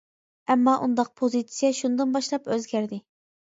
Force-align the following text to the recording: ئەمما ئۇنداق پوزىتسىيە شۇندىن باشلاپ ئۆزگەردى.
ئەمما 0.53 0.73
ئۇنداق 0.85 1.11
پوزىتسىيە 1.21 1.71
شۇندىن 1.83 2.19
باشلاپ 2.19 2.53
ئۆزگەردى. 2.57 3.03